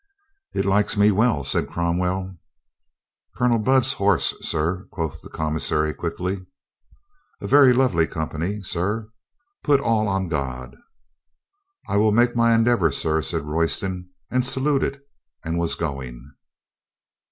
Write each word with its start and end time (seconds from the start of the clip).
"It 0.55 0.65
likes 0.65 0.97
me 0.97 1.11
well," 1.11 1.43
said 1.43 1.69
Cromwell. 1.69 2.35
"Colonel 3.35 3.59
Budd's 3.59 3.93
horse, 3.93 4.35
sir?" 4.41 4.87
quoth 4.91 5.21
the 5.21 5.29
commis 5.29 5.65
sary 5.67 5.93
quickly. 5.93 6.37
240 7.43 7.47
COLONEL 7.47 7.47
GREATHEART 7.47 7.47
"A 7.47 7.47
very 7.47 7.73
lovely 7.77 8.07
company. 8.07 8.63
Sir, 8.63 9.11
put 9.63 9.79
all 9.79 10.07
on 10.07 10.27
God." 10.27 10.75
"I 11.87 11.97
will 11.97 12.11
make 12.11 12.35
my 12.35 12.55
endeavor, 12.55 12.91
sir," 12.91 13.21
said 13.21 13.43
Royston 13.45 14.09
and 14.31 14.43
saluted, 14.43 15.03
and 15.43 15.59
was 15.59 15.75
going. 15.75 16.31